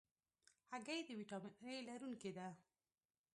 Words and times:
هګۍ 0.71 0.99
د 1.05 1.09
ویټامین 1.19 1.53
A 1.67 1.71
لرونکې 1.87 2.31
ده. 2.37 2.47